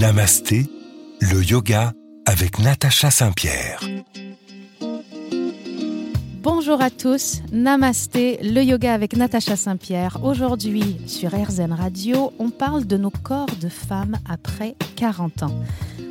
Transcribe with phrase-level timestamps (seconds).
[0.00, 0.66] Namasté,
[1.20, 1.92] le yoga
[2.24, 3.80] avec Natacha Saint-Pierre.
[6.40, 10.18] Bonjour à tous, Namasté, le yoga avec Natacha Saint-Pierre.
[10.24, 15.54] Aujourd'hui, sur RZN Radio, on parle de nos corps de femmes après 40 ans.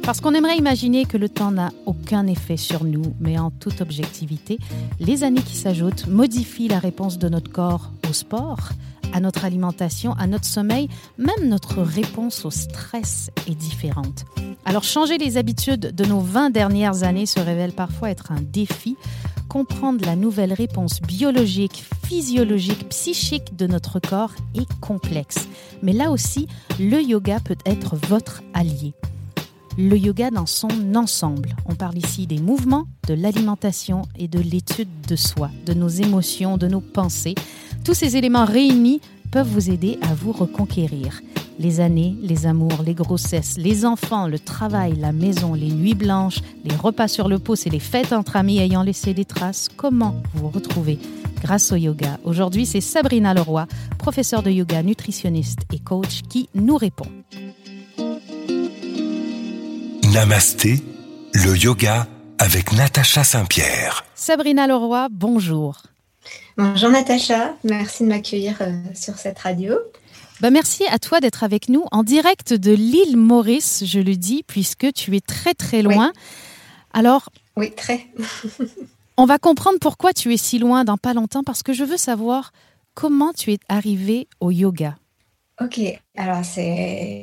[0.04, 3.82] Parce qu'on aimerait imaginer que le temps n'a aucun effet sur nous, mais en toute
[3.82, 4.60] objectivité,
[5.00, 8.70] les années qui s'ajoutent modifient la réponse de notre corps au sport,
[9.14, 14.26] à notre alimentation, à notre sommeil, même notre réponse au stress est différente.
[14.66, 18.96] Alors changer les habitudes de nos 20 dernières années se révèle parfois être un défi.
[19.48, 25.48] Comprendre la nouvelle réponse biologique, physiologique, psychique de notre corps est complexe.
[25.82, 26.48] Mais là aussi,
[26.80, 28.94] le yoga peut être votre allié
[29.80, 31.56] le yoga dans son ensemble.
[31.66, 36.58] On parle ici des mouvements, de l'alimentation et de l'étude de soi, de nos émotions,
[36.58, 37.36] de nos pensées.
[37.83, 41.22] Tous ces éléments réunis peuvent vous aider à vous reconquérir.
[41.59, 46.39] Les années, les amours, les grossesses, les enfants, le travail, la maison, les nuits blanches,
[46.64, 50.22] les repas sur le pouce et les fêtes entre amis ayant laissé des traces, comment
[50.34, 51.00] vous retrouver?
[51.42, 53.67] Grâce au yoga Aujourd'hui, c'est Sabrina Leroy,
[53.98, 57.08] professeure de yoga, nutritionniste et coach, qui nous répond.
[60.14, 60.82] Namasté,
[61.34, 62.08] le yoga
[62.39, 64.06] avec Natacha Saint-Pierre.
[64.16, 65.82] Sabrina Leroy, bonjour.
[66.58, 69.76] Bonjour Natacha, merci de m'accueillir euh, sur cette radio.
[70.42, 74.44] Bah merci à toi d'être avec nous en direct de l'île Maurice, je le dis,
[74.48, 76.14] puisque tu es très très loin.
[76.94, 77.30] Alors.
[77.58, 78.08] Oui, très.
[79.18, 81.98] on va comprendre pourquoi tu es si loin dans pas longtemps, parce que je veux
[81.98, 82.52] savoir
[82.94, 84.96] comment tu es arrivée au yoga.
[85.62, 85.82] Ok,
[86.16, 87.22] alors c'est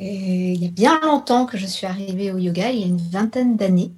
[0.55, 3.01] il y a bien longtemps que je suis arrivée au yoga, il y a une
[3.11, 3.93] vingtaine d'années.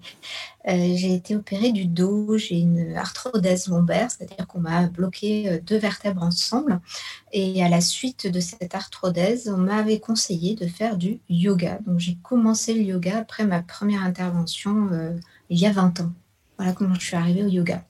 [0.68, 5.58] Euh, j'ai été opérée du dos, j'ai une arthrodèse lombaire, c'est-à-dire qu'on m'a bloqué euh,
[5.64, 6.80] deux vertèbres ensemble.
[7.32, 11.78] Et à la suite de cette arthrodèse, on m'avait conseillé de faire du yoga.
[11.86, 15.12] Donc j'ai commencé le yoga après ma première intervention euh,
[15.48, 16.12] il y a 20 ans.
[16.58, 17.82] Voilà comment je suis arrivée au yoga.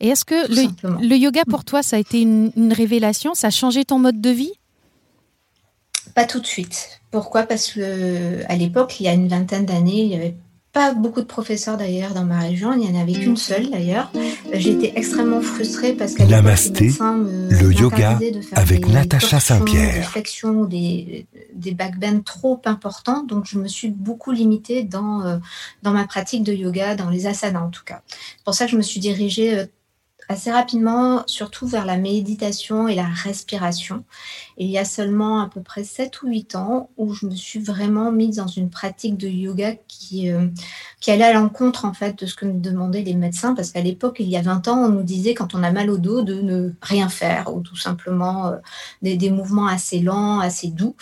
[0.00, 3.34] Et est-ce que le, yoga pour toi, ça a été une révélation?
[3.34, 4.52] Ça a changé ton mode de vie?
[6.14, 7.00] Pas tout de suite.
[7.10, 7.42] Pourquoi?
[7.42, 10.36] Parce que à l'époque, il y a une vingtaine d'années, il n'y avait
[10.76, 12.74] pas beaucoup de professeurs d'ailleurs dans ma région.
[12.74, 14.12] Il n'y en avait qu'une seule d'ailleurs.
[14.52, 18.18] J'étais extrêmement frustrée parce qu'à Namasté, le yoga
[18.52, 19.94] avec Natacha Saint-Pierre.
[19.94, 23.22] Des flexions, des, des backbends trop importants.
[23.22, 25.38] Donc je me suis beaucoup limitée dans, euh,
[25.82, 28.02] dans ma pratique de yoga, dans les asanas en tout cas.
[28.08, 29.64] C'est pour ça que je me suis dirigée euh,
[30.28, 34.04] assez rapidement, surtout vers la méditation et la respiration.
[34.58, 37.58] Il y a seulement à peu près 7 ou 8 ans où je me suis
[37.58, 40.46] vraiment mise dans une pratique de yoga qui, euh,
[41.00, 43.82] qui allait à l'encontre en fait de ce que nous demandaient les médecins parce qu'à
[43.82, 46.22] l'époque, il y a 20 ans, on nous disait quand on a mal au dos
[46.22, 48.56] de ne rien faire ou tout simplement euh,
[49.02, 50.96] des, des, mouvements assez lents, assez doux.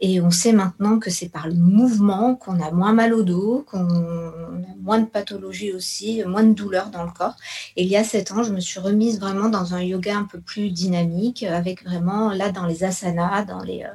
[0.00, 3.64] Et on sait maintenant que c'est par le mouvement qu'on a moins mal au dos,
[3.68, 4.32] qu'on a
[4.80, 7.34] moins de pathologies aussi, moins de douleurs dans le corps.
[7.76, 10.24] Et il y a 7 ans, je me suis remise vraiment dans un yoga un
[10.24, 13.88] peu plus dynamique avec vraiment là dans les dans les, euh,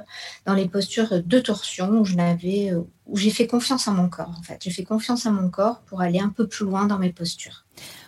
[0.44, 4.08] dans les postures de torsion où je n'avais euh, où j'ai fait confiance à mon
[4.08, 4.58] corps, en fait.
[4.62, 7.64] J'ai fait confiance à mon corps pour aller un peu plus loin dans mes postures.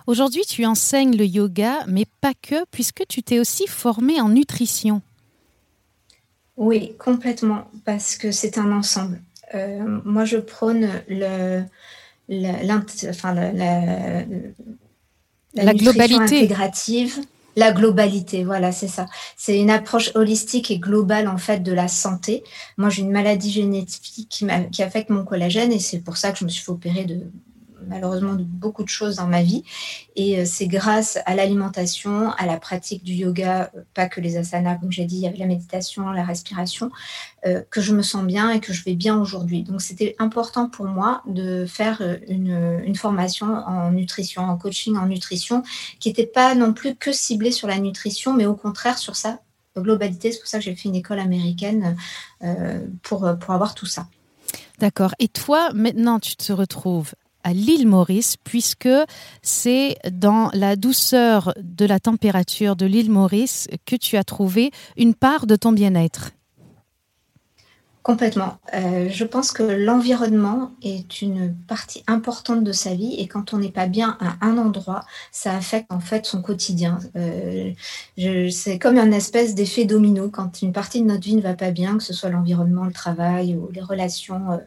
[0.07, 5.03] Aujourd'hui, tu enseignes le yoga, mais pas que, puisque tu t'es aussi formée en nutrition.
[6.57, 9.21] Oui, complètement, parce que c'est un ensemble.
[9.55, 11.63] Euh, moi, je prône le,
[13.09, 14.25] enfin, la, la,
[15.55, 17.21] la globalité intégrative
[17.59, 19.07] la globalité, voilà, c'est ça.
[19.37, 22.45] C'est une approche holistique et globale en fait de la santé.
[22.77, 26.39] Moi, j'ai une maladie génétique qui, qui affecte mon collagène et c'est pour ça que
[26.39, 27.21] je me suis fait opérer de
[27.89, 29.65] malheureusement beaucoup de choses dans ma vie.
[30.17, 34.37] Et euh, c'est grâce à l'alimentation, à la pratique du yoga, euh, pas que les
[34.37, 36.91] asanas, comme j'ai dit, il y avait la méditation, la respiration,
[37.47, 39.63] euh, que je me sens bien et que je vais bien aujourd'hui.
[39.63, 45.07] Donc c'était important pour moi de faire une, une, formation en nutrition, en coaching en
[45.07, 45.63] nutrition,
[46.01, 49.41] qui n'était pas non plus que ciblée sur la nutrition, mais au contraire sur sa
[49.77, 50.33] globalité.
[50.33, 51.97] C'est pour ça que j'ai fait une école américaine
[53.03, 54.09] pour, pour avoir tout ça.
[54.79, 55.15] D'accord.
[55.19, 57.15] Et toi, maintenant, tu te retrouves
[57.53, 58.89] l'île Maurice, puisque
[59.43, 65.15] c'est dans la douceur de la température de l'île Maurice que tu as trouvé une
[65.15, 66.33] part de ton bien-être.
[68.09, 68.57] Complètement.
[68.73, 73.59] Euh, je pense que l'environnement est une partie importante de sa vie et quand on
[73.59, 77.01] n'est pas bien à un endroit, ça affecte en fait son quotidien.
[77.17, 77.71] Euh,
[78.51, 80.31] c'est comme un espèce d'effet domino.
[80.31, 82.95] Quand une partie de notre vie ne va pas bien, que ce soit l'environnement, le
[82.95, 84.59] travail ou les relations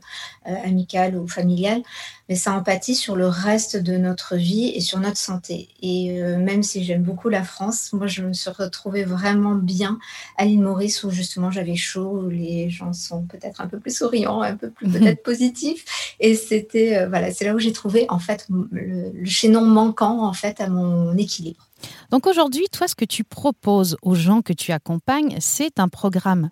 [0.48, 1.84] euh, amicales ou familiales,
[2.28, 5.70] mais ça empathie sur le reste de notre vie et sur notre santé.
[5.84, 10.00] Et euh, même si j'aime beaucoup la France, moi je me suis retrouvée vraiment bien
[10.38, 13.96] à l'île Maurice où justement j'avais chaud, où les gens sont peut-être un peu plus
[13.96, 14.94] souriants, un peu plus mhm.
[14.94, 16.16] peut-être positifs.
[16.20, 20.26] Et c'était euh, voilà, c'est là où j'ai trouvé en fait le, le chaînon manquant
[20.26, 21.68] en fait à mon équilibre.
[22.10, 26.50] Donc aujourd'hui, toi, ce que tu proposes aux gens que tu accompagnes, c'est un programme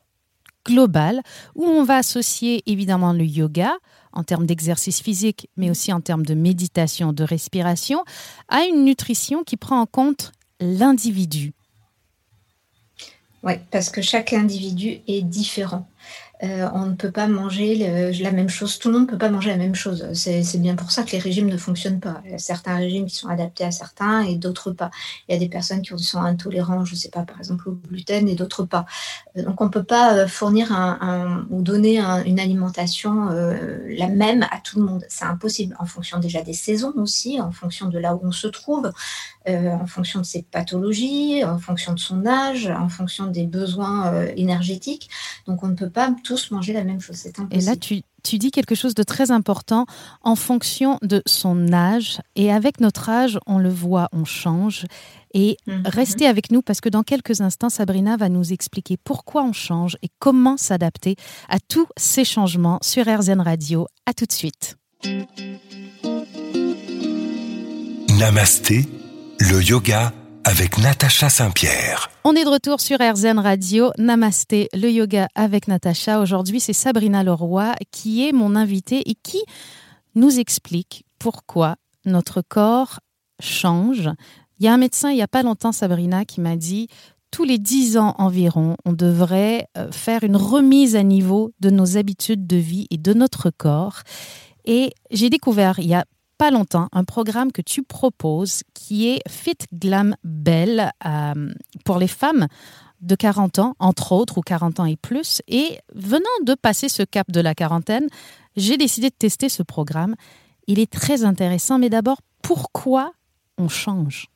[1.55, 3.73] où on va associer évidemment le yoga
[4.13, 8.03] en termes d'exercice physique, mais aussi en termes de méditation, de respiration,
[8.47, 11.53] à une nutrition qui prend en compte l'individu.
[13.43, 15.88] Oui, parce que chaque individu est différent.
[16.41, 18.79] Euh, on ne peut pas manger la même chose.
[18.79, 20.07] Tout le monde ne peut pas manger la même chose.
[20.13, 22.21] C'est bien pour ça que les régimes ne fonctionnent pas.
[22.23, 24.89] Il y a certains régimes qui sont adaptés à certains et d'autres pas.
[25.27, 27.73] Il y a des personnes qui sont intolérantes, je ne sais pas, par exemple au
[27.73, 28.85] gluten et d'autres pas.
[29.37, 34.43] Euh, donc on ne peut pas euh, fournir un, ou donner une alimentation la même
[34.43, 35.03] à tout le monde.
[35.09, 38.47] C'est impossible en fonction déjà des saisons aussi, en fonction de là où on se
[38.47, 38.91] trouve,
[39.47, 45.09] en fonction de ses pathologies, en fonction de son âge, en fonction des besoins énergétiques.
[45.49, 47.25] Donc on ne peut pas tous manger la même chose.
[47.49, 48.03] Et là, tu,
[48.37, 49.87] dis quelque chose de très important
[50.21, 52.19] en fonction de son âge.
[52.35, 54.85] Et avec notre âge, on le voit, on change.
[55.33, 55.81] Et mhm.
[55.85, 59.97] restez avec nous parce que dans quelques instants, Sabrina va nous expliquer pourquoi on change
[60.03, 61.15] et comment s'adapter
[61.49, 63.87] à tous ces changements sur RZN Radio.
[64.05, 64.77] À tout de suite.
[68.19, 68.87] Namasté,
[69.39, 70.13] le yoga
[70.43, 72.09] avec Natacha Saint-Pierre.
[72.23, 73.91] On est de retour sur RZN Radio.
[73.97, 76.21] Namasté, le yoga avec Natacha.
[76.21, 79.41] Aujourd'hui, c'est Sabrina Leroy qui est mon invitée et qui
[80.15, 81.75] nous explique pourquoi
[82.05, 82.99] notre corps
[83.39, 84.09] change.
[84.59, 86.87] Il y a un médecin il n'y a pas longtemps, Sabrina, qui m'a dit
[87.31, 91.97] tous les dix ans environ, on devrait euh, faire une remise à niveau de nos
[91.97, 94.01] habitudes de vie et de notre corps.
[94.65, 96.05] Et j'ai découvert il y a
[96.39, 101.53] pas longtemps un programme que tu proposes qui est Fit Glam Belle euh,
[101.85, 102.47] pour les femmes
[103.01, 105.41] de 40 ans, entre autres, ou 40 ans et plus.
[105.47, 108.07] Et venant de passer ce cap de la quarantaine,
[108.55, 110.15] j'ai décidé de tester ce programme.
[110.67, 113.11] Il est très intéressant, mais d'abord, pourquoi
[113.57, 114.27] on change?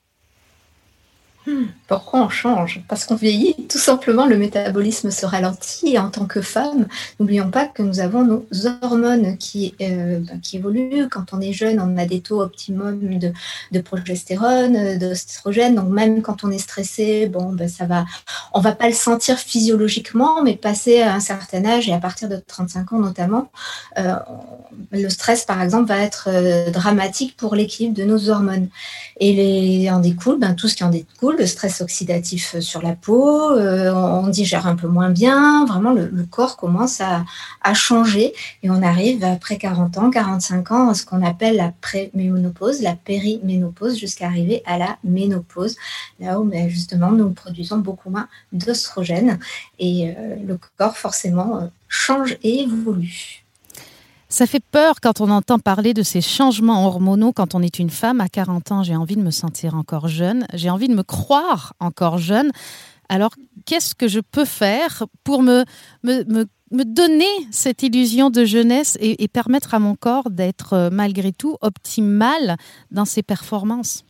[1.87, 5.93] Pourquoi on change Parce qu'on vieillit, tout simplement, le métabolisme se ralentit.
[5.93, 6.87] Et en tant que femme,
[7.19, 8.45] n'oublions pas que nous avons nos
[8.81, 11.07] hormones qui, euh, bah, qui évoluent.
[11.09, 13.31] Quand on est jeune, on a des taux optimum de,
[13.71, 15.75] de progestérone, d'oestrogène.
[15.75, 18.05] Donc même quand on est stressé, bon, ben, ça va,
[18.53, 22.29] on va pas le sentir physiologiquement, mais passer à un certain âge et à partir
[22.29, 23.51] de 35 ans notamment,
[23.97, 24.13] euh,
[24.91, 28.69] le stress, par exemple, va être euh, dramatique pour l'équilibre de nos hormones.
[29.19, 32.81] Et les, en découle, ben, tout ce qui en découle le stress oxydatif euh, sur
[32.81, 37.23] la peau, euh, on digère un peu moins bien, vraiment le, corps commence à,
[37.73, 42.81] changer et on arrive après 40 ans, 45 ans à ce qu'on appelle la pré-ménopause,
[42.81, 45.75] la périménopause jusqu'à arriver à la ménopause,
[46.19, 49.39] là où ben, justement nous produisons beaucoup moins d'oestrogènes
[49.79, 53.42] et euh, le corps forcément change et évolue.
[54.33, 57.91] Ça fait peur quand on entend parler de ces changements hormonaux quand on est une
[57.91, 58.19] femme.
[58.19, 61.75] À 40 ans, j'ai envie de me sentir encore jeune, j'ai envie de me croire
[61.79, 62.49] encore jeune.
[63.09, 63.29] Alors,
[63.67, 65.65] qu'est-ce que je peux faire pour me,
[66.01, 71.57] me, donner cette illusion de jeunesse et permettre à mon corps d'être euh, malgré tout
[71.61, 72.57] optimal
[72.89, 74.03] dans ses performances?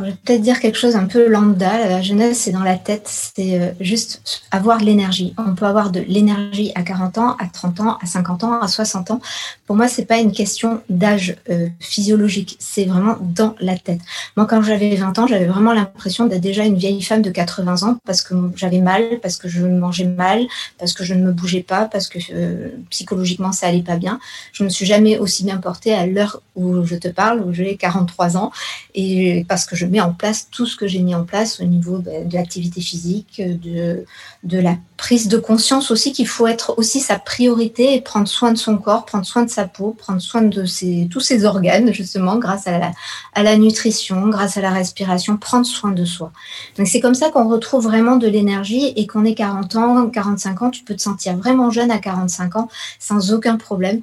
[0.00, 1.86] Je vais peut-être dire quelque chose un peu lambda.
[1.86, 5.34] La jeunesse, c'est dans la tête, c'est euh, juste avoir de l'énergie.
[5.36, 8.68] On peut avoir de l'énergie à 40 ans, à 30 ans, à 50 ans, à
[8.68, 9.20] 60 ans.
[9.66, 14.00] Pour moi, c'est pas une question d'âge euh, physiologique, c'est vraiment dans la tête.
[14.36, 17.82] Moi, quand j'avais 20 ans, j'avais vraiment l'impression d'être déjà une vieille femme de 80
[17.82, 20.46] ans parce que j'avais mal, parce que je mangeais mal,
[20.78, 24.20] parce que je ne me bougeais pas, parce que euh, psychologiquement, ça allait pas bien.
[24.52, 27.52] Je ne me suis jamais aussi bien portée à l'heure où je te parle, où
[27.52, 28.52] j'ai 43 ans,
[28.94, 31.98] et parce que mets en place tout ce que j'ai mis en place au niveau
[31.98, 34.04] de l'activité physique, de,
[34.44, 38.58] la prise de conscience aussi qu'il faut être aussi sa priorité et prendre soin de
[38.58, 42.36] son corps, prendre soin de sa peau, prendre soin de ses, tous ses organes justement
[42.36, 42.92] grâce à la,
[43.34, 46.32] à la nutrition, grâce à la respiration, prendre soin de soi.
[46.78, 50.62] Donc c'est comme ça qu'on retrouve vraiment de l'énergie et qu'on ait 40 ans, 45
[50.62, 54.02] ans, tu peux te sentir vraiment jeune à 45 ans sans aucun problème.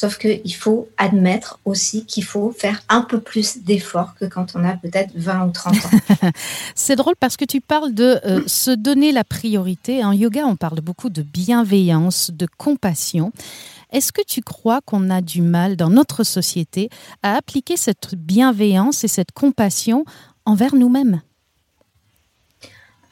[0.00, 4.62] Sauf qu'il faut admettre aussi qu'il faut faire un peu plus d'efforts que quand on
[4.62, 6.30] a peut-être 20 ou 30 ans.
[6.76, 10.04] C'est drôle parce que tu parles de euh, se donner la priorité.
[10.04, 13.32] En yoga, on parle beaucoup de bienveillance, de compassion.
[13.90, 16.90] Est-ce que tu crois qu'on a du mal dans notre société
[17.24, 20.04] à appliquer cette bienveillance et cette compassion
[20.44, 21.22] envers nous-mêmes?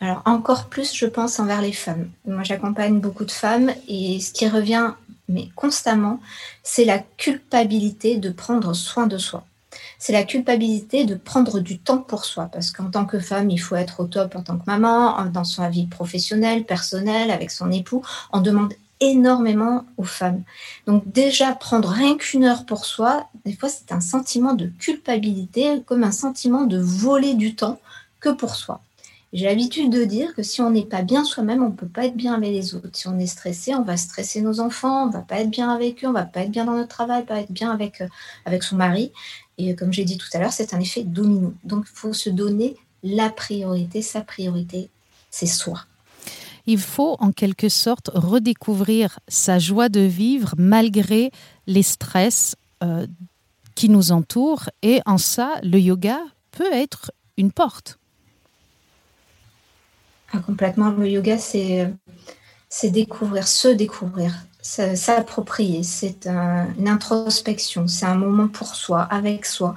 [0.00, 2.10] Alors encore plus, je pense, envers les femmes.
[2.28, 4.92] Moi, j'accompagne beaucoup de femmes et ce qui revient
[5.28, 6.20] mais constamment,
[6.62, 9.44] c'est la culpabilité de prendre soin de soi.
[9.98, 13.58] C'est la culpabilité de prendre du temps pour soi, parce qu'en tant que femme, il
[13.58, 17.70] faut être au top en tant que maman, dans sa vie professionnelle, personnelle, avec son
[17.70, 18.02] époux.
[18.32, 20.42] On demande énormément aux femmes.
[20.86, 25.82] Donc déjà, prendre rien qu'une heure pour soi, des fois, c'est un sentiment de culpabilité,
[25.84, 27.78] comme un sentiment de voler du temps
[28.20, 28.80] que pour soi.
[29.32, 32.06] J'ai l'habitude de dire que si on n'est pas bien soi-même, on ne peut pas
[32.06, 32.88] être bien avec les autres.
[32.92, 35.68] Si on est stressé, on va stresser nos enfants, on ne va pas être bien
[35.70, 38.00] avec eux, on ne va pas être bien dans notre travail, pas être bien avec,
[38.00, 38.08] euh,
[38.44, 39.12] avec son mari.
[39.58, 41.54] Et comme j'ai dit tout à l'heure, c'est un effet domino.
[41.64, 44.90] Donc il faut se donner la priorité, sa priorité,
[45.30, 45.84] c'est soi.
[46.66, 51.30] Il faut en quelque sorte redécouvrir sa joie de vivre malgré
[51.66, 53.06] les stress euh,
[53.74, 54.70] qui nous entourent.
[54.82, 56.18] Et en ça, le yoga
[56.50, 57.98] peut être une porte.
[60.32, 60.90] Ah, complètement.
[60.90, 61.92] Le yoga, c'est,
[62.84, 65.82] découvrir, se découvrir, s'approprier.
[65.82, 69.74] C'est une introspection, c'est un moment pour soi, avec soi.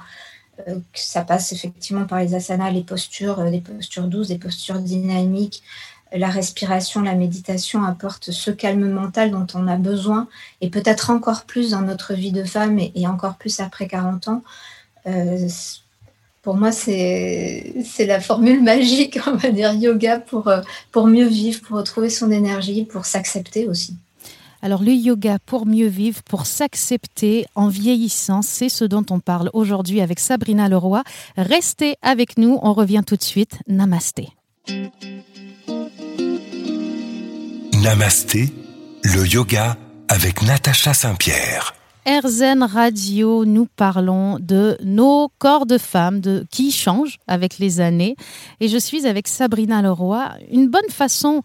[0.68, 4.80] Euh, ça passe effectivement par les asanas, les postures, euh, des postures douces, des postures
[4.80, 5.62] dynamiques.
[6.12, 10.28] La respiration, la méditation apporte ce calme mental dont on a besoin
[10.60, 14.42] et peut-être encore plus dans notre vie de femme et, encore plus après 40 ans.
[15.06, 15.48] Euh,
[16.42, 20.60] pour moi, c'est la formule magique, on va dire, yoga pour, euh,
[20.92, 23.96] pour mieux vivre, pour retrouver son énergie, pour s'accepter aussi.
[24.62, 29.48] Alors le yoga pour mieux vivre, pour s'accepter en vieillissant, c'est ce dont on parle
[29.54, 31.02] aujourd'hui avec Sabrina Leroy.
[31.36, 33.58] Restez avec nous, on revient tout de suite.
[33.68, 34.28] Namasté.
[37.82, 38.52] Namasté,
[39.04, 39.78] le yoga
[40.08, 41.79] avec Natacha Saint-Pierre.
[42.06, 48.16] RZN Radio, nous parlons de nos corps de femmes de, qui changent avec les années.
[48.60, 50.30] Et je suis avec Sabrina Leroy.
[50.50, 51.42] Une bonne façon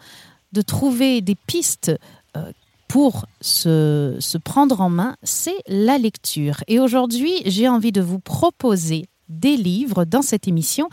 [0.53, 1.91] de trouver des pistes
[2.37, 2.51] euh,
[2.87, 6.63] pour se, se prendre en main, c'est la lecture.
[6.67, 10.87] Et aujourd'hui, j'ai envie de vous proposer des livres dans cette émission.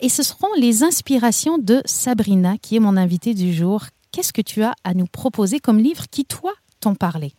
[0.00, 3.84] Et ce seront les inspirations de Sabrina, qui est mon invitée du jour.
[4.10, 7.32] Qu'est-ce que tu as à nous proposer comme livre qui, toi, t'ont parlé?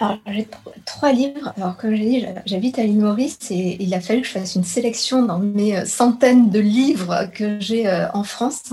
[0.00, 0.48] Alors, j'ai
[0.84, 1.52] trois livres.
[1.56, 4.56] Alors, comme j'ai dit, j'habite à l'île Maurice et il a fallu que je fasse
[4.56, 8.72] une sélection dans mes euh, centaines de livres que j'ai euh, en France.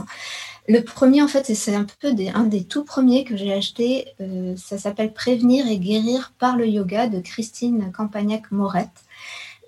[0.68, 4.08] Le premier, en fait, c'est un peu un des tout premiers que j'ai acheté.
[4.20, 8.90] Euh, ça s'appelle Prévenir et guérir par le yoga de Christine Campagnac-Morette.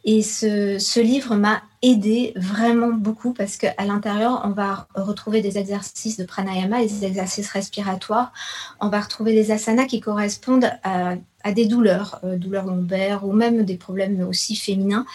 [0.06, 5.58] Et ce, ce livre m'a aidé vraiment beaucoup parce qu'à l'intérieur, on va retrouver des
[5.58, 8.32] exercices de pranayama, des exercices respiratoires.
[8.80, 13.34] On va retrouver des asanas qui correspondent à, à des douleurs, euh, douleurs lombaires ou
[13.34, 15.06] même des problèmes aussi féminins.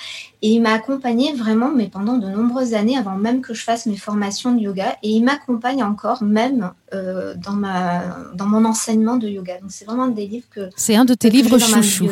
[0.41, 3.87] Et il m'a accompagné vraiment, mais pendant de nombreuses années, avant même que je fasse
[3.87, 4.97] mes formations de yoga.
[5.03, 8.05] Et il m'accompagne encore même euh, dans, ma,
[8.35, 9.59] dans mon enseignement de yoga.
[9.61, 10.69] Donc c'est vraiment un des livres que...
[10.77, 12.09] C'est un de tes livres chouchou.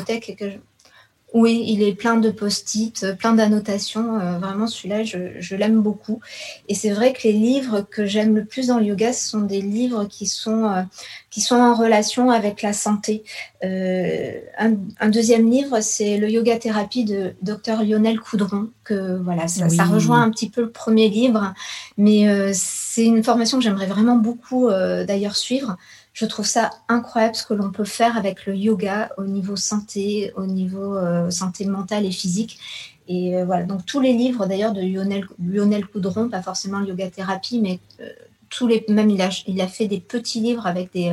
[1.37, 4.19] Oui, il est plein de post-it, plein d'annotations.
[4.19, 6.19] Euh, vraiment, celui-là, je, l'aime beaucoup.
[6.67, 9.43] Et c'est vrai que les livres que j'aime le plus dans le yoga, ce sont
[9.43, 10.81] des livres qui sont, euh,
[11.29, 13.23] qui sont en relation avec la santé.
[13.63, 18.71] Euh, un, deuxième livre, c'est le Yoga Thérapie de Dr Lionel Coudron.
[18.83, 21.53] Que voilà, ça, ça, rejoint un petit peu le premier livre,
[21.99, 25.77] mais c'est une formation que j'aimerais vraiment beaucoup d'ailleurs suivre
[26.17, 30.33] je trouve ça incroyable ce que l'on peut faire avec le yoga au niveau santé,
[30.35, 32.59] au niveau euh, santé mentale et physique.
[33.07, 37.11] Et euh, voilà, donc tous les livres d'ailleurs de Lionel, Lionel Coudron, pas forcément yoga
[37.11, 38.09] thérapie, mais euh,
[38.49, 41.13] tous les, même il a, il a fait des petits livres avec des,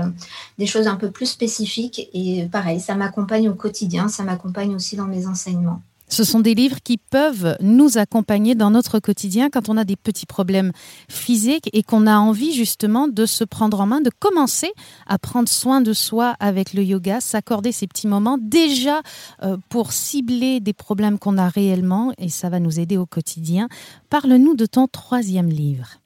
[0.57, 2.09] des choses un peu plus spécifiques.
[2.13, 5.81] Et pareil, ça m'accompagne au quotidien, ça m'accompagne aussi dans mes enseignements.
[6.13, 9.95] Ce sont des livres qui peuvent nous accompagner dans notre quotidien quand on a des
[9.95, 10.71] petits problèmes
[11.09, 14.71] physiques et qu'on a envie justement de se prendre en main, de commencer
[15.07, 19.01] à prendre soin de soi avec le yoga, s'accorder ces petits moments déjà
[19.41, 23.67] euh, pour cibler des problèmes qu'on a réellement et ça va nous aider au quotidien.
[24.11, 26.02] Parle-nous de ton troisième livre.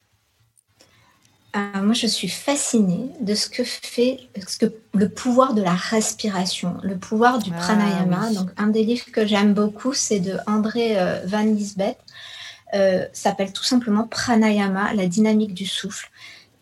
[1.58, 5.74] Euh, moi, je suis fascinée de ce que fait ce que, le pouvoir de la
[5.74, 8.32] respiration, le pouvoir du ah pranayama.
[8.34, 11.98] Donc, un des livres que j'aime beaucoup, c'est de André euh, Van Lisbeth.
[12.74, 16.10] Euh, s'appelle tout simplement Pranayama, la dynamique du souffle.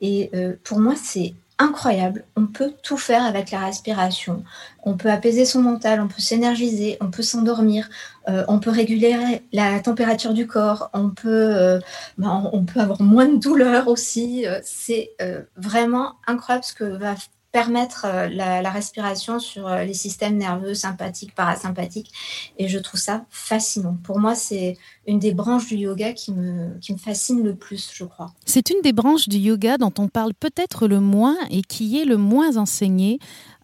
[0.02, 0.30] Et
[0.64, 2.26] pour moi, c'est incroyable.
[2.36, 4.44] On peut tout faire avec la respiration.
[4.84, 7.90] On peut apaiser son mental, on peut s'énergiser, on peut s'endormir,
[8.28, 11.80] euh, on peut réguler la température du corps, on peut, euh,
[12.18, 14.46] peut avoir moins de douleur aussi.
[14.46, 15.12] Euh, c'est
[15.56, 17.16] vraiment incroyable ce que va
[17.56, 22.12] permettre euh, la, respiration sur euh, les systèmes nerveux sympathiques, parasympathiques.
[22.58, 23.98] Et je trouve ça fascinant.
[24.04, 24.76] Pour moi, c'est
[25.08, 28.34] une des branches du yoga qui me, qui me fascine le plus, je crois.
[28.46, 32.04] C'est une des branches du yoga dont on parle peut-être le moins et qui est
[32.04, 33.20] le moins enseignée.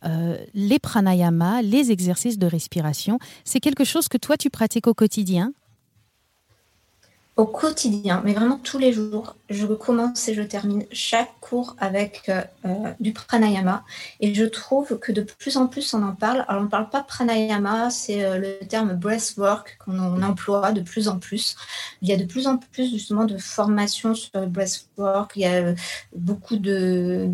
[0.06, 4.94] Euh, les pranayamas, les exercices de respiration, c'est quelque chose que toi tu pratiques au
[4.94, 5.52] quotidien?
[7.38, 9.38] Au quotidien, mais vraiment tous les jours.
[9.50, 13.84] Je commence et je termine chaque cours avec euh, euh, du pranayama.
[14.20, 16.46] Et je trouve que de plus en plus on en parle.
[16.48, 21.08] Alors on ne parle pas pranayama, c'est euh, le terme breathwork qu'on emploie de plus
[21.08, 21.56] en plus.
[22.02, 25.32] Il y a de plus en plus justement de formations sur le breathwork.
[25.36, 25.74] Il y a
[26.16, 27.30] beaucoup de...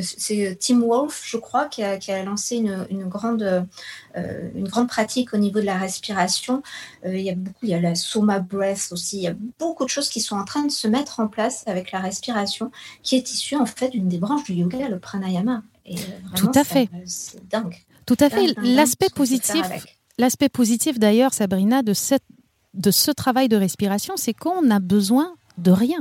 [0.00, 3.66] C'est Tim Wolf, je crois, qui a, lancé une, grande,
[4.14, 6.62] une grande pratique au niveau de la respiration.
[7.04, 9.28] il y a beaucoup, il y a la Soma Breath aussi.
[9.58, 12.70] Beaucoup de choses qui sont en train de se mettre en place avec la respiration,
[13.02, 15.62] qui est issue en fait d'une des branches du yoga, le pranayama.
[15.84, 16.88] Et euh, Tout à fait.
[17.04, 17.76] C'est dingue.
[18.06, 18.54] Tout à fait.
[18.62, 19.64] L'aspect positif,
[20.18, 22.24] l'aspect positif d'ailleurs, Sabrina, de, cette,
[22.74, 26.00] de ce travail de respiration, c'est qu'on a besoin de rien.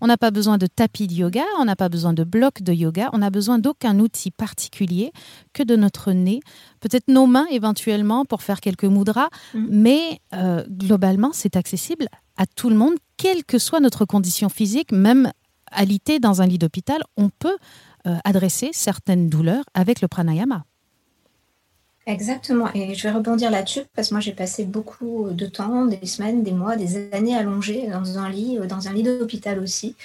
[0.00, 2.72] On n'a pas besoin de tapis de yoga, on n'a pas besoin de blocs de
[2.72, 5.12] yoga, on n'a besoin d'aucun outil particulier
[5.52, 6.40] que de notre nez,
[6.80, 9.66] peut-être nos mains éventuellement pour faire quelques mudras, mm.
[9.70, 14.92] mais euh, globalement c'est accessible à tout le monde, quelle que soit notre condition physique,
[14.92, 15.30] même
[15.70, 17.56] alité dans un lit d'hôpital, on peut
[18.06, 20.64] euh, adresser certaines douleurs avec le pranayama.
[22.06, 22.68] Exactement.
[22.74, 26.42] Et je vais rebondir là-dessus parce que moi, j'ai passé beaucoup de temps, des semaines,
[26.42, 29.96] des mois, des années allongées dans un lit, euh, dans un lit d'hôpital aussi.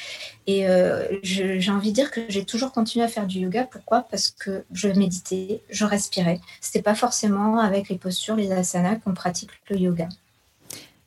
[0.48, 3.66] Et euh, j'ai envie de dire que j'ai toujours continué à faire du yoga.
[3.66, 4.08] Pourquoi?
[4.10, 6.40] Parce que je méditais, je respirais.
[6.62, 10.08] C'était pas forcément avec les postures, les asanas qu'on pratique le yoga.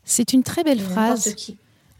[0.04, 1.34] C'est une très belle phrase.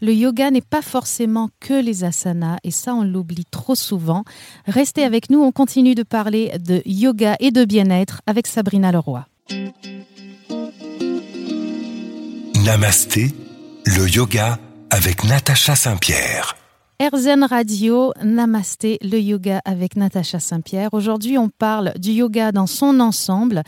[0.03, 4.25] Le yoga n'est pas forcément que les asanas et ça on l'oublie trop souvent.
[4.67, 9.25] Restez avec nous, on continue de parler de yoga et de bien-être avec Sabrina Leroy.
[12.65, 13.31] Namasté,
[13.85, 16.57] le yoga avec Natacha Saint-Pierre.
[16.99, 20.89] Erzen Radio, Namasté, le yoga avec Natacha Saint-Pierre.
[20.93, 23.63] Aujourd'hui, on parle du yoga dans son ensemble.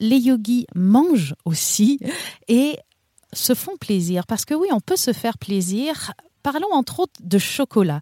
[0.00, 1.98] Les yogis mangent aussi
[2.46, 2.76] et
[3.32, 4.26] se font plaisir.
[4.26, 6.12] Parce que oui, on peut se faire plaisir.
[6.42, 8.00] Parlons entre autres de chocolat.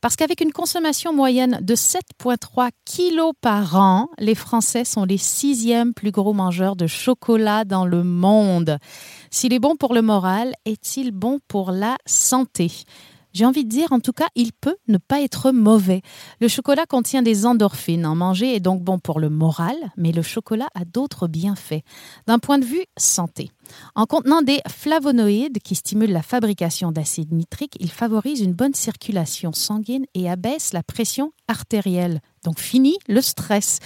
[0.00, 5.92] Parce qu'avec une consommation moyenne de 7,3 kilos par an, les Français sont les sixièmes
[5.92, 8.78] plus gros mangeurs de chocolat dans le monde.
[9.30, 12.72] S'il est bon pour le moral, est-il bon pour la santé?
[13.32, 16.02] J'ai envie de dire, en tout cas, il peut ne pas être mauvais.
[16.40, 18.06] Le chocolat contient des endorphines.
[18.06, 21.82] En manger est donc bon pour le moral, mais le chocolat a d'autres bienfaits.
[22.26, 23.50] D'un point de vue santé,
[23.94, 29.52] en contenant des flavonoïdes qui stimulent la fabrication d'acide nitrique, il favorise une bonne circulation
[29.52, 32.20] sanguine et abaisse la pression artérielle.
[32.44, 33.78] Donc fini le stress.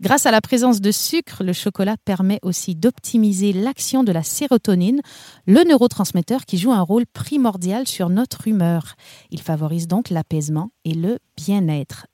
[0.00, 5.00] Grâce à la présence de sucre, le chocolat permet aussi d'optimiser l'action de la sérotonine,
[5.46, 8.94] le neurotransmetteur qui joue un rôle primordial sur notre humeur.
[9.30, 12.06] Il favorise donc l'apaisement et le bien-être.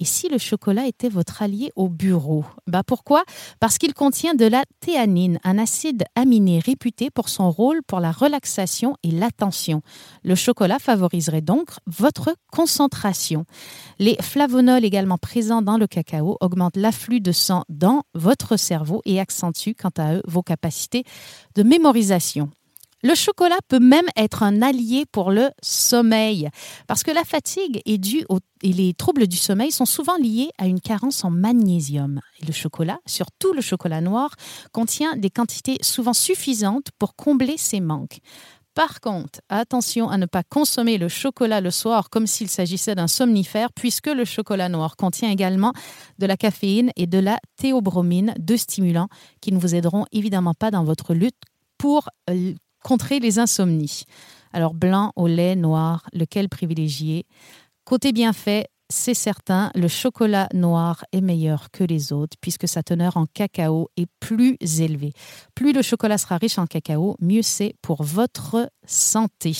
[0.00, 2.44] Et si le chocolat était votre allié au bureau?
[2.68, 3.24] Bah Pourquoi?
[3.58, 8.12] Parce qu'il contient de la théanine, un acide aminé réputé pour son rôle pour la
[8.12, 9.82] relaxation et l'attention.
[10.22, 13.44] Le chocolat favoriserait donc votre concentration.
[13.98, 19.18] Les flavonols également présents dans le cacao augmentent l'afflux de sang dans votre cerveau et
[19.18, 21.02] accentuent quant à eux vos capacités
[21.56, 22.50] de mémorisation.
[23.04, 26.48] Le chocolat peut même être un allié pour le sommeil,
[26.88, 28.24] parce que la fatigue est due
[28.62, 32.20] et les troubles du sommeil sont souvent liés à une carence en magnésium.
[32.42, 34.30] Et le chocolat, surtout le chocolat noir,
[34.72, 38.18] contient des quantités souvent suffisantes pour combler ces manques.
[38.74, 43.06] Par contre, attention à ne pas consommer le chocolat le soir comme s'il s'agissait d'un
[43.06, 45.72] somnifère, puisque le chocolat noir contient également
[46.18, 49.08] de la caféine et de la théobromine, deux stimulants
[49.40, 51.38] qui ne vous aideront évidemment pas dans votre lutte
[51.76, 52.08] pour
[52.88, 54.04] contrer les insomnies.
[54.54, 57.26] Alors blanc au lait, noir, lequel privilégier?
[57.84, 63.18] Côté bienfait, c'est certain, le chocolat noir est meilleur que les autres puisque sa teneur
[63.18, 65.12] en cacao est plus élevée.
[65.54, 69.54] Plus le chocolat sera riche en cacao, mieux c'est pour votre santé.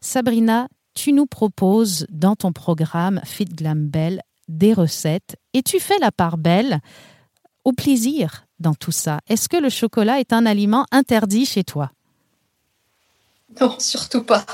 [0.00, 5.98] Sabrina, tu nous proposes dans ton programme Fit Glam Belle des recettes et tu fais
[5.98, 6.80] la part belle
[7.64, 9.18] au plaisir dans tout ça.
[9.28, 11.90] Est-ce que le chocolat est un aliment interdit chez toi?
[13.60, 14.44] Non, surtout pas.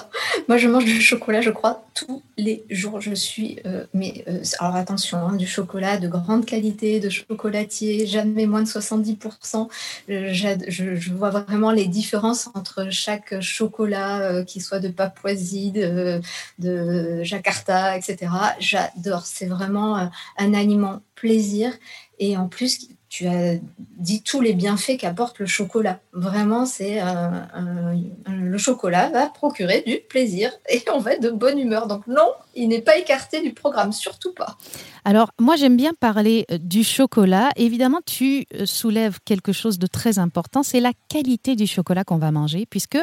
[0.48, 3.00] Moi, je mange du chocolat, je crois, tous les jours.
[3.00, 8.06] Je suis, euh, mais euh, alors attention, hein, du chocolat de grande qualité, de chocolatier,
[8.06, 9.68] jamais moins de 70%.
[10.10, 17.96] Euh, je, vois vraiment les différences entre chaque chocolat, qui soit de Papouasie, de Jakarta,
[17.96, 18.30] etc.
[18.58, 19.26] J'adore.
[19.26, 21.72] C'est vraiment un aliment plaisir.
[22.18, 23.54] Et en plus, tu as
[23.98, 26.00] dit tous les bienfaits qu'apporte le chocolat.
[26.12, 27.00] Vraiment, c'est
[28.48, 31.86] le chocolat va procurer du plaisir et on va être de bonne humeur.
[31.86, 34.56] Donc non, il n'est pas écarté du programme, surtout pas.
[35.04, 37.50] Alors moi j'aime bien parler euh, du chocolat.
[37.56, 42.18] Évidemment, tu euh, soulèves quelque chose de très important, c'est la qualité du chocolat qu'on
[42.18, 42.98] va manger, puisque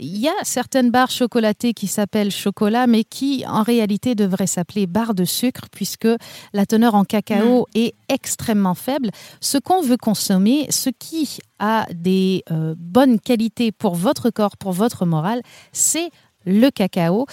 [0.00, 4.86] il y a certaines barres chocolatées qui s'appellent chocolat, mais qui en réalité devraient s'appeler
[4.86, 6.08] barres de sucre, puisque
[6.52, 7.78] la teneur en cacao mm.
[7.78, 9.10] est extrêmement faible.
[9.40, 14.72] Ce qu'on veut consommer, ce qui a des euh, bonnes qualités pour votre corps, pour
[14.72, 16.10] votre morale, c'est
[16.46, 17.26] le cacao.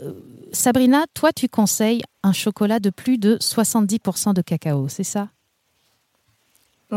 [0.00, 0.12] Euh,
[0.52, 5.28] Sabrina, toi, tu conseilles un chocolat de plus de 70% de cacao, c'est ça?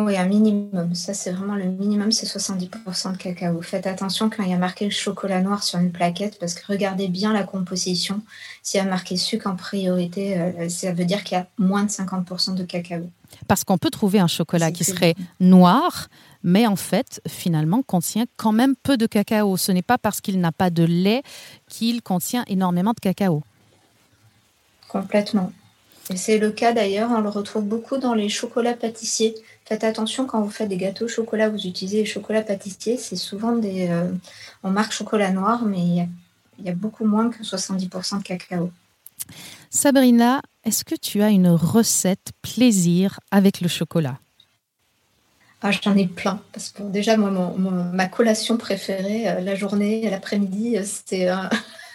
[0.03, 0.93] Oui, un minimum.
[0.93, 3.61] Ça, c'est vraiment le minimum, c'est 70% de cacao.
[3.61, 6.67] Faites attention quand il y a marqué le chocolat noir sur une plaquette, parce que
[6.67, 8.21] regardez bien la composition.
[8.61, 11.83] S'il y a marqué sucre en priorité, euh, ça veut dire qu'il y a moins
[11.83, 13.09] de 50% de cacao.
[13.47, 16.09] Parce qu'on peut trouver un chocolat qui serait noir,
[16.43, 19.55] mais en fait, finalement, contient quand même peu de cacao.
[19.55, 21.23] Ce n'est pas parce qu'il n'a pas de lait
[21.69, 23.43] qu'il contient énormément de cacao.
[24.89, 25.53] Complètement.
[26.13, 29.35] C'est le cas d'ailleurs, on le retrouve beaucoup dans les chocolats pâtissiers.
[29.65, 32.97] Faites attention quand vous faites des gâteaux au chocolat, vous utilisez les chocolats pâtissiers.
[32.97, 33.87] C'est souvent des.
[33.89, 34.11] Euh,
[34.63, 38.71] on marque chocolat noir, mais il y, a, beaucoup moins que 70% de cacao.
[39.71, 44.19] Sabrina, est-ce que tu as une recette plaisir avec le chocolat?
[45.63, 46.39] Ah, J'en ai plein.
[46.53, 47.31] Parce que déjà, moi,
[47.91, 51.49] ma collation préférée, euh, la journée, l'après-midi, euh, c'est un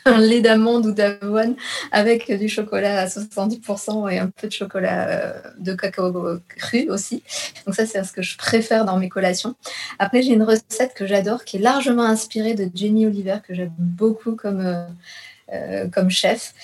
[0.19, 1.55] lait d'amande ou d'avoine
[1.93, 7.23] avec du chocolat à 70% et un peu de chocolat euh, de cacao cru aussi.
[7.67, 9.55] Donc ça, c'est ce que je préfère dans mes collations.
[9.99, 13.73] Après, j'ai une recette que j'adore qui est largement inspirée de Jenny Oliver, que j'aime
[13.79, 14.87] beaucoup comme, euh,
[15.53, 16.55] euh, comme chef.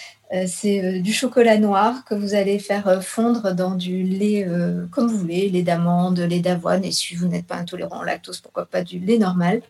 [0.46, 4.46] C'est du chocolat noir que vous allez faire fondre dans du lait
[4.90, 8.40] comme vous voulez, lait d'amande, lait d'avoine, et si vous n'êtes pas intolérant au lactose,
[8.40, 9.62] pourquoi pas du lait normal.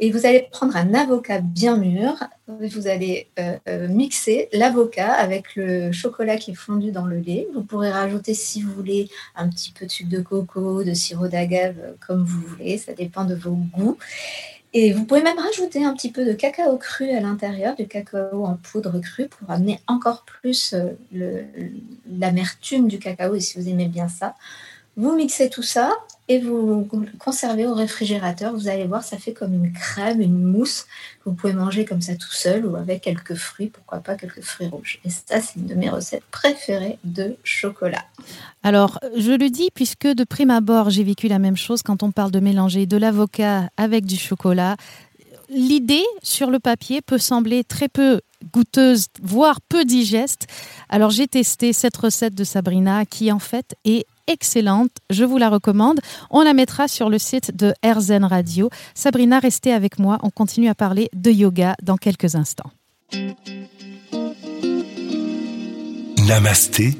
[0.00, 2.14] Et vous allez prendre un avocat bien mûr,
[2.46, 7.48] vous allez euh, euh, mixer l'avocat avec le chocolat qui est fondu dans le lait.
[7.52, 11.26] Vous pourrez rajouter, si vous voulez, un petit peu de sucre de coco, de sirop
[11.26, 13.98] d'agave, euh, comme vous voulez, ça dépend de vos goûts.
[14.74, 18.44] Et vous pouvez même rajouter un petit peu de cacao cru à l'intérieur, du cacao
[18.44, 20.74] en poudre crue pour amener encore plus
[22.06, 23.34] l'amertume du cacao.
[23.34, 24.34] Et si vous aimez bien ça,
[24.96, 25.92] vous mixez tout ça
[26.28, 26.88] et vous
[27.18, 28.52] conservez au réfrigérateur.
[28.52, 30.86] Vous allez voir, ça fait comme une crème, une mousse
[31.28, 34.68] vous pouvez manger comme ça tout seul ou avec quelques fruits, pourquoi pas quelques fruits
[34.68, 34.98] rouges.
[35.04, 38.04] Et ça, c'est une de mes recettes préférées de chocolat.
[38.62, 42.12] Alors, je le dis puisque de prime abord, j'ai vécu la même chose quand on
[42.12, 44.76] parle de mélanger de l'avocat avec du chocolat.
[45.50, 50.46] L'idée sur le papier peut sembler très peu goûteuse, voire peu digeste.
[50.88, 54.92] Alors j'ai testé cette recette de Sabrina qui en fait est excellente.
[55.10, 55.98] Je vous la recommande.
[56.30, 58.70] On la mettra sur le site de RZN Radio.
[58.94, 60.18] Sabrina, restez avec moi.
[60.22, 62.70] On continue à parler de yoga dans quelques instants.
[66.26, 66.96] Namasté,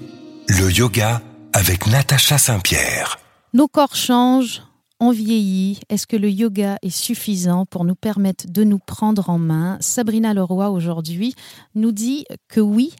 [0.48, 1.20] le yoga
[1.52, 3.18] avec Natacha Saint-Pierre.
[3.52, 4.62] Nos corps changent,
[5.00, 5.80] on vieillit.
[5.88, 9.76] Est-ce que le yoga est suffisant pour nous permettre de nous prendre en main?
[9.80, 11.34] Sabrina Leroy aujourd'hui
[11.74, 12.94] nous dit que oui,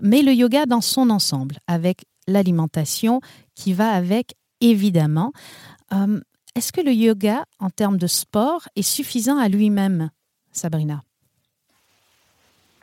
[0.00, 3.20] mais le yoga dans son ensemble, avec l'alimentation
[3.60, 5.32] qui va avec, évidemment.
[5.92, 6.20] Euh,
[6.56, 10.10] est-ce que le yoga, en termes de sport, est suffisant à lui-même,
[10.50, 11.04] Sabrina?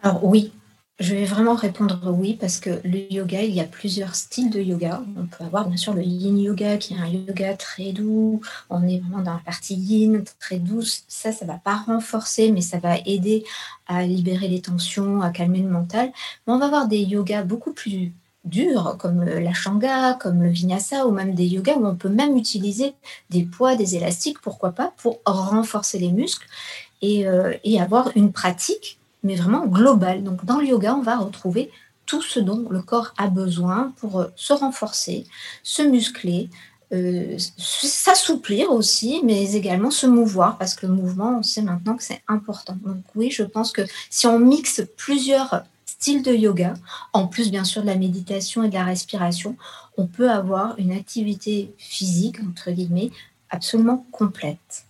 [0.04, 0.52] Alors oui,
[1.00, 4.62] je vais vraiment répondre oui parce que le yoga, il y a plusieurs styles de
[4.62, 5.02] yoga.
[5.18, 8.42] On peut avoir bien sûr le yin yoga qui est un yoga très doux.
[8.70, 11.04] On est vraiment dans la partie yin, très douce.
[11.08, 13.44] Ça, ça va pas renforcer, mais ça va aider
[13.88, 16.12] à libérer les tensions, à calmer le mental.
[16.46, 18.14] Mais on va avoir des yogas beaucoup plus
[18.48, 22.38] durs comme la shanga, comme le vinyasa ou même des yogas où on peut même
[22.38, 22.94] utiliser
[23.30, 26.48] des poids, des élastiques, pourquoi pas, pour renforcer les muscles
[27.02, 30.24] et, euh, avoir une pratique, mais vraiment globale.
[30.24, 31.72] Donc dans le yoga, on va retrouver
[32.06, 35.26] tout ce dont le corps a besoin pour euh, se renforcer,
[35.64, 36.50] se muscler,
[36.94, 42.04] euh, s'assouplir aussi, mais également se mouvoir, parce que le mouvement, on sait maintenant que
[42.04, 42.78] c'est important.
[42.86, 45.64] Donc oui, je pense que si on mixe plusieurs
[46.00, 46.76] style de yoga,
[47.14, 49.56] en plus bien sûr de la méditation et de la respiration,
[49.98, 53.10] on peut avoir une activité physique, entre guillemets,
[53.50, 54.86] absolument complète.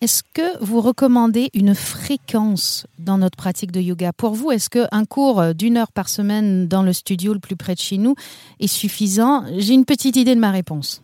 [0.00, 4.12] Est-ce que vous recommandez une fréquence dans notre pratique de yoga?
[4.12, 7.74] Pour vous, est-ce qu'un cours d'une heure par semaine dans le studio le plus près
[7.74, 8.16] de chez nous
[8.58, 9.44] est suffisant?
[9.58, 11.02] J'ai une petite idée de ma réponse.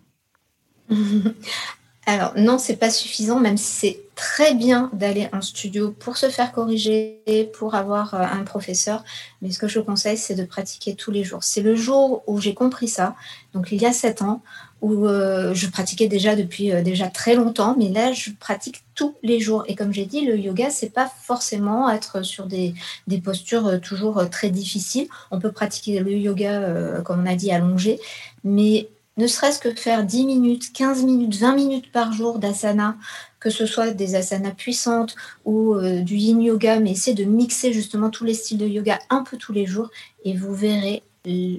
[2.09, 6.31] Alors non, c'est pas suffisant, même si c'est très bien d'aller en studio pour se
[6.31, 7.21] faire corriger,
[7.59, 9.05] pour avoir euh, un professeur.
[9.43, 11.45] Mais ce que je conseille, c'est de pratiquer tous les jours.
[11.45, 13.15] C'est le jour où j'ai compris ça,
[13.53, 14.41] donc il y a sept ans,
[14.81, 19.15] où euh, je pratiquais déjà depuis euh, déjà très longtemps, mais là je pratique tous
[19.23, 19.65] les jours.
[19.67, 22.73] Et comme j'ai dit, le yoga, c'est pas forcément être sur des,
[23.07, 25.09] des postures toujours très difficiles.
[25.31, 28.01] On peut pratiquer le yoga, comme on a dit, allongé,
[28.45, 28.89] mais
[29.19, 32.97] ne serait-ce que faire 10 minutes, 15 minutes, 20 minutes par jour d'asana,
[33.41, 37.73] que ce soit des asanas puissantes ou euh, du yin yoga, mais essayez de mixer
[37.73, 39.91] justement tous les styles de yoga un peu tous les jours
[40.25, 41.03] et vous verrez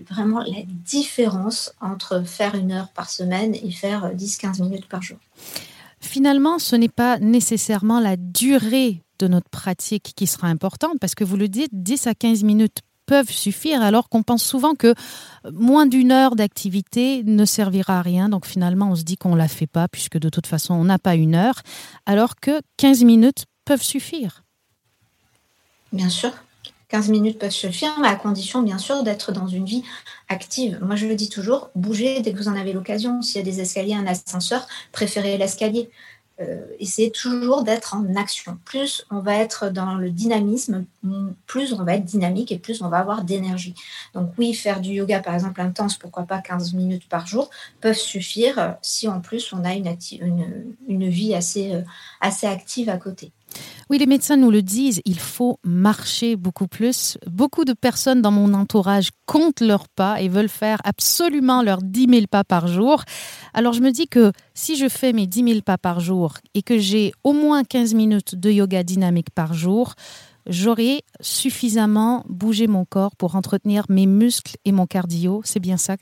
[0.09, 5.17] vraiment la différence entre faire une heure par semaine et faire 10-15 minutes par jour.
[5.99, 11.25] Finalement, ce n'est pas nécessairement la durée de notre pratique qui sera importante, parce que
[11.25, 14.93] vous le dites, 10 à 15 minutes peuvent suffire, alors qu'on pense souvent que
[15.51, 18.29] moins d'une heure d'activité ne servira à rien.
[18.29, 20.83] Donc finalement, on se dit qu'on ne la fait pas, puisque de toute façon, on
[20.83, 21.63] n'a pas une heure,
[22.05, 24.43] alors que 15 minutes peuvent suffire.
[25.91, 26.31] Bien sûr.
[26.89, 29.83] 15 minutes peuvent suffire, mais à condition, bien sûr, d'être dans une vie
[30.27, 30.77] active.
[30.83, 33.23] Moi, je le dis toujours, bougez dès que vous en avez l'occasion.
[33.23, 35.89] S'il y a des escaliers, un ascenseur, préférez l'escalier.
[36.41, 38.57] Euh, essayer toujours d'être en action.
[38.63, 40.85] Plus on va être dans le dynamisme,
[41.47, 43.75] plus on va être dynamique et plus on va avoir d'énergie.
[44.13, 47.49] Donc oui, faire du yoga par exemple intense, pourquoi pas 15 minutes par jour,
[47.81, 51.81] peuvent suffire euh, si en plus on a une, vie euh,
[52.21, 53.33] assez active à côté.
[53.89, 57.17] Oui, les médecins nous le disent, il faut marcher beaucoup plus.
[57.25, 62.07] Beaucoup de personnes dans mon entourage comptent leurs pas et veulent faire absolument leurs 10
[62.07, 63.03] 000 pas par jour.
[63.55, 66.61] Alors je me dis que si je fais mes 10 000 pas par jour et
[66.61, 69.95] que j'ai au moins 15 minutes de yoga dynamique par jour,
[70.45, 75.41] j'aurai suffisamment bougé mon corps pour entretenir mes muscles et mon cardio.
[75.43, 75.95] C'est bien ça?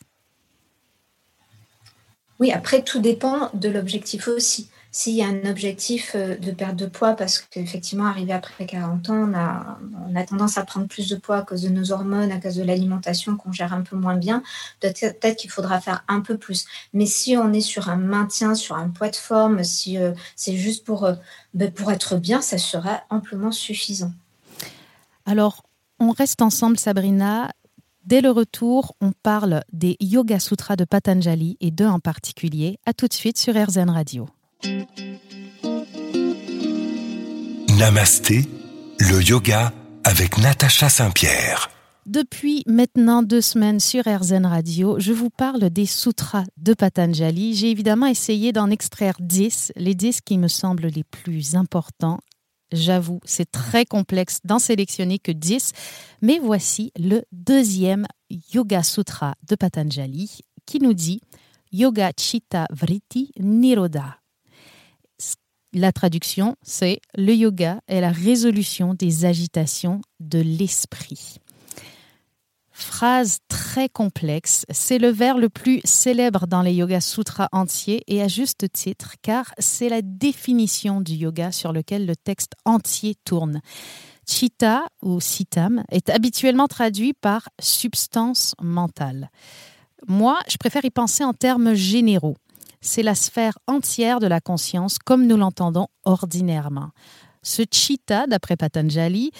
[2.39, 6.75] Oui, après, tout dépend de l'objectif aussi s'il y a un objectif euh, de perte
[6.75, 11.15] de poids, parce qu'effectivement, arrivé après 40 ans, on a, tendance à prendre plus de
[11.15, 14.15] poids à cause de nos hormones, à cause de l'alimentation qu'on gère un peu moins
[14.15, 14.41] bien,
[14.79, 16.65] peut-être qu'il faudra faire un peu plus.
[16.93, 20.55] Mais si on est sur un maintien, sur un poids de forme, si euh, c'est
[20.55, 21.13] juste pour, euh,
[21.53, 24.13] ben, pour être bien, ça sera amplement suffisant.
[25.27, 25.61] Alors,
[25.99, 27.51] on reste ensemble, Sabrina.
[28.03, 32.79] Dès le retour, on parle des Yoga Sutras de Patanjali et deux en particulier.
[32.87, 34.27] À tout de suite sur RZN Radio.
[37.77, 38.45] Namasté,
[38.99, 39.71] le yoga
[40.03, 41.69] avec Natacha Saint-Pierre.
[42.05, 47.53] Depuis maintenant deux semaines sur RZN Radio, je vous parle des sutras de Patanjali.
[47.53, 52.19] J'ai évidemment essayé d'en extraire dix, les dix qui me semblent les plus importants.
[52.71, 55.71] J'avoue, c'est très complexe d'en sélectionner que dix,
[56.21, 58.05] mais voici le deuxième
[58.53, 61.21] Yoga Sutra de Patanjali qui nous dit
[61.71, 64.17] Yoga Chitta Vritti Nirodha.
[65.79, 71.37] La traduction, c'est le yoga est la résolution des agitations de l'esprit.
[72.71, 78.23] Phrase très complexe, c'est le vers le plus célèbre dans les Yoga Sutras entiers et
[78.23, 83.61] à juste titre car c'est la définition du yoga sur lequel le texte entier tourne.
[84.27, 89.29] Chitta ou sitam est habituellement traduit par substance mentale.
[90.07, 92.37] Moi, je préfère y penser en termes généraux
[92.87, 96.91] c'est la sphère entière de la conscience comme nous l'entendons ordinairement.
[97.43, 99.31] Ce chitta, d'après Patanjali,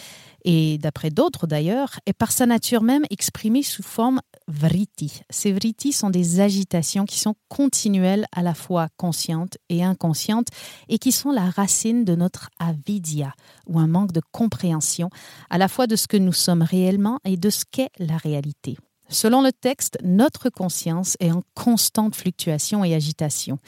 [0.44, 5.22] et d'après d'autres d'ailleurs, est par sa nature même exprimé sous forme vritti.
[5.30, 10.48] Ces vrittis sont des agitations qui sont continuelles à la fois conscientes et inconscientes
[10.88, 13.34] et qui sont la racine de notre avidya,
[13.66, 15.10] ou un manque de compréhension,
[15.50, 18.78] à la fois de ce que nous sommes réellement et de ce qu'est la réalité.
[19.10, 23.60] Selon le texte, notre conscience est en constante fluctuation et agitation.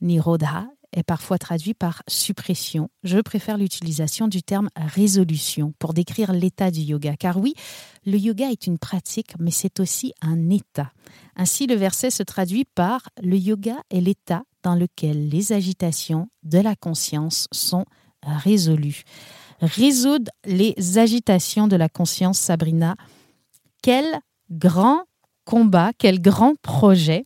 [0.00, 2.88] Nirodha est parfois traduit par suppression.
[3.02, 7.54] Je préfère l'utilisation du terme résolution pour décrire l'état du yoga, car oui,
[8.06, 10.92] le yoga est une pratique, mais c'est aussi un état.
[11.36, 16.58] Ainsi, le verset se traduit par le yoga est l'état dans lequel les agitations de
[16.58, 17.84] la conscience sont
[18.22, 19.02] résolues.
[19.60, 22.96] Résoudre les agitations de la conscience, Sabrina,
[23.82, 25.02] quelle grand
[25.44, 27.24] combat, quel grand projet.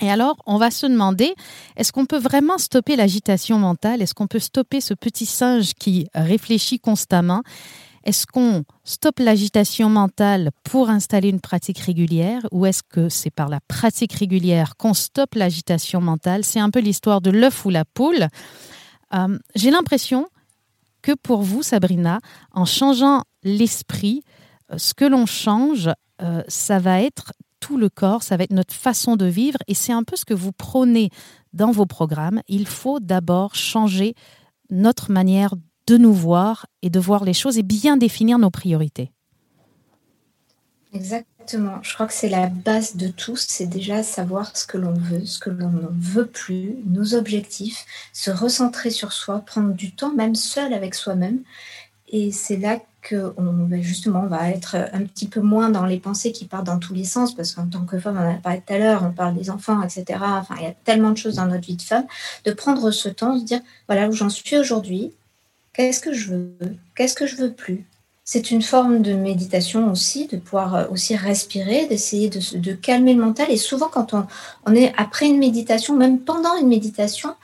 [0.00, 1.34] Et alors, on va se demander,
[1.76, 4.00] est-ce qu'on peut vraiment stopper l'agitation mentale?
[4.02, 7.42] Est-ce qu'on peut stopper ce petit singe qui réfléchit constamment?
[8.04, 12.46] Est-ce qu'on stoppe l'agitation mentale pour installer une pratique régulière?
[12.50, 16.44] Ou est-ce que c'est par la pratique régulière qu'on stoppe l'agitation mentale?
[16.44, 18.28] C'est un peu l'histoire de l'œuf ou la poule.
[19.12, 20.28] Euh, j'ai l'impression
[21.02, 22.20] que pour vous, Sabrina,
[22.52, 24.22] en changeant l'esprit,
[24.72, 25.90] euh, ce que l'on change,
[26.22, 29.74] euh, ça va être tout le corps, ça va être notre façon de vivre et
[29.74, 31.10] c'est un peu ce que vous prônez
[31.52, 32.40] dans vos programmes.
[32.48, 34.14] Il faut d'abord changer
[34.70, 35.54] notre manière
[35.86, 39.10] de nous voir et de voir les choses et bien définir nos priorités.
[40.92, 41.80] Exactement.
[41.82, 43.36] Je crois que c'est la base de tout.
[43.36, 47.84] C'est déjà savoir ce que l'on veut, ce que l'on ne veut plus, nos objectifs,
[48.12, 51.40] se recentrer sur soi, prendre du temps, même seul avec soi-même.
[52.08, 55.98] Et c'est là que ben, justement on va être un petit peu moins dans les
[55.98, 58.38] pensées qui partent dans tous les sens, parce qu'en tant que femme, on en a
[58.38, 60.18] parlé tout à l'heure, on parle des enfants, etc.
[60.20, 62.06] Enfin, il y a tellement de choses dans notre vie de femme,
[62.44, 65.12] de prendre ce temps, de dire voilà où j'en suis aujourd'hui,
[65.72, 66.56] qu'est-ce que je veux,
[66.94, 67.86] qu'est-ce que je veux plus,
[68.32, 73.20] c'est une forme de méditation aussi, de pouvoir euh, aussi respirer, d'essayer de, calmer le
[73.20, 73.50] mental.
[73.50, 77.34] Et souvent, quand on, est après une méditation, même pendant une méditation,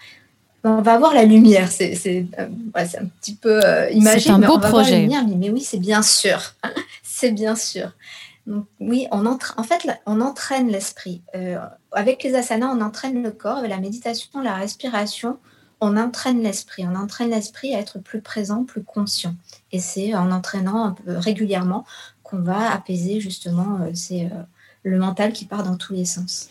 [0.71, 1.71] on va avoir la lumière.
[1.71, 5.01] C'est euh, un petit peu euh, imagé, un mais beau on va projet.
[5.01, 6.55] Lumière, mais, oui, c'est bien sûr.
[7.03, 7.93] c'est bien sûr.
[8.47, 11.23] Donc, oui, on en fait, on entraîne l'esprit.
[11.93, 13.59] avec les asanas, on entraîne le corps.
[13.59, 15.39] Avec la méditation, la respiration,
[15.81, 16.85] on entraîne l'esprit.
[16.87, 19.35] On entraîne l'esprit à être plus présent, plus conscient.
[19.73, 21.85] Et c'est en entraînant régulièrement
[22.27, 24.43] qu'on va apaiser justement euh, c'est, euh,
[24.83, 26.49] le mental qui part dans tous les sens.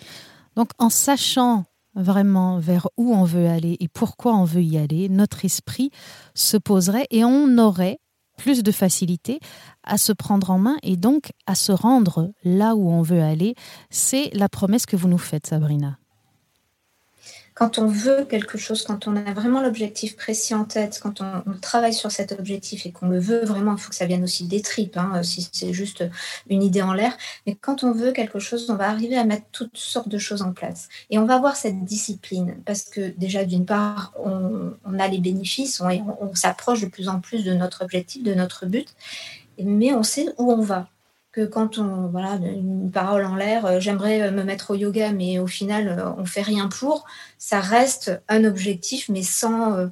[0.56, 5.10] Donc en sachant vraiment vers où on veut aller et pourquoi on veut y aller,
[5.10, 5.92] notre esprit
[6.34, 8.00] se poserait et on aurait
[8.38, 9.40] plus de facilité
[9.84, 13.56] à se prendre en main et donc à se rendre là où on veut aller.
[13.90, 15.98] C'est la promesse que vous nous faites, Sabrina
[17.56, 21.54] quand on veut quelque chose, quand on a vraiment l'objectif précis en tête, quand on,
[21.62, 24.46] travaille sur cet objectif et qu'on le veut vraiment, il faut que ça vienne aussi
[24.46, 26.04] des tripes, hein, si c'est juste
[26.50, 27.18] une idée en l'air.
[27.48, 30.42] Mais quand on veut quelque chose, on va arriver à mettre toutes sortes de choses
[30.42, 30.90] en place.
[31.10, 35.80] Et on va avoir cette discipline, parce que déjà, d'une part, on, a les bénéfices,
[35.80, 35.88] on,
[36.20, 38.90] on s'approche de plus en plus de notre objectif, de notre but,
[39.64, 40.90] mais on sait où on va
[41.42, 45.40] quand on, voilà, une parole en l'air, euh, j'aimerais euh, me mettre au yoga, mais
[45.40, 47.06] au final, euh, on fait rien pour,
[47.38, 49.90] ça reste un objectif, mais sans,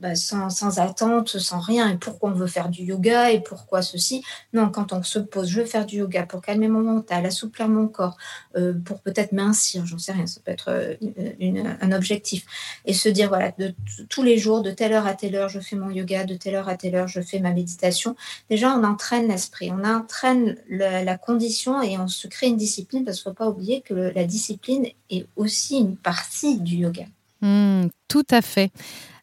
[0.00, 1.88] bah, sans, attente, sans rien.
[1.90, 4.22] Et pourquoi on veut faire du yoga et pourquoi ceci?
[4.52, 7.68] Non, quand on se pose, je veux faire du yoga pour calmer mon mental, assouplir
[7.68, 8.16] mon corps,
[8.56, 10.94] euh, pour peut-être mincir, j'en sais rien, ça peut être euh,
[11.80, 12.46] un objectif.
[12.84, 13.74] Et se dire, voilà, de,
[14.08, 16.54] tous les jours, de telle heure à telle heure, je fais mon yoga, de telle
[16.54, 18.14] heure à telle heure, je fais ma méditation.
[18.50, 23.20] Déjà, on entraîne l'esprit, on entraîne la, condition et on se crée une discipline parce
[23.20, 27.06] qu'il ne faut pas oublier que la discipline est aussi une partie du yoga.
[27.40, 28.70] Mmh, tout à fait.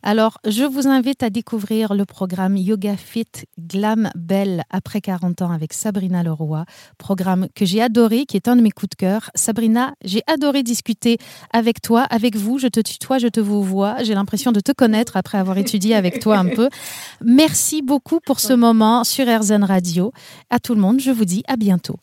[0.08, 3.26] Alors, je vous invite à découvrir le programme Yoga Fit
[3.58, 6.64] Glam Belle après 40 ans avec Sabrina Leroy,
[7.00, 9.32] programme que j'ai adoré, qui est un de mes coups de cœur.
[9.34, 11.18] Sabrina, j'ai adoré discuter
[11.52, 12.60] avec toi, avec vous.
[12.60, 14.04] Je te tutoie, je te vous vois.
[14.04, 16.70] J'ai l'impression de te connaître après avoir étudié avec toi un peu.
[17.24, 20.12] Merci beaucoup pour ce moment sur RZN Radio.
[20.52, 21.96] À tout le monde, je vous dis à bientôt.